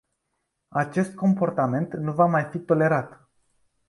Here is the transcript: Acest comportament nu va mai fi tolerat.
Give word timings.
Acest 0.69 1.13
comportament 1.15 1.93
nu 1.93 2.11
va 2.13 2.25
mai 2.25 2.43
fi 2.51 2.59
tolerat. 2.59 3.19